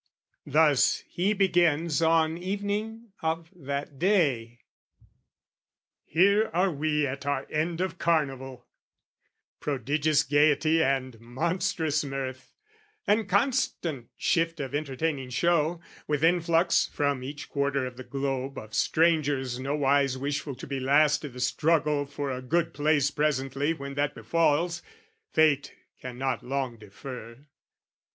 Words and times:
Thus 0.47 1.03
he 1.09 1.31
begins 1.33 2.01
on 2.01 2.35
evening 2.35 3.11
of 3.21 3.51
that 3.55 3.99
day. 3.99 4.61
"Here 6.05 6.49
are 6.53 6.71
we 6.71 7.05
at 7.05 7.27
our 7.27 7.45
end 7.51 7.81
of 7.81 7.99
Carnival; 7.99 8.65
"Prodigious 9.59 10.23
gaiety 10.23 10.81
and 10.83 11.19
monstrous 11.19 12.03
mirth, 12.03 12.55
"And 13.05 13.29
constant 13.29 14.09
shift 14.17 14.59
of 14.59 14.73
entertaining 14.73 15.29
show: 15.29 15.81
"With 16.07 16.23
influx, 16.23 16.87
from 16.87 17.21
each 17.21 17.47
quarter 17.47 17.85
of 17.85 17.95
the 17.95 18.03
globe, 18.03 18.57
"Of 18.57 18.73
strangers 18.73 19.59
nowise 19.59 20.17
wishful 20.17 20.55
to 20.55 20.65
be 20.65 20.79
last 20.79 21.23
"I' 21.23 21.27
the 21.27 21.39
struggle 21.39 22.07
for 22.07 22.31
a 22.31 22.41
good 22.41 22.73
place 22.73 23.11
presently 23.11 23.71
"When 23.75 23.93
that 23.93 24.15
befalls, 24.15 24.81
fate 25.31 25.75
cannot 25.99 26.41
long 26.41 26.77
defer. 26.79 27.45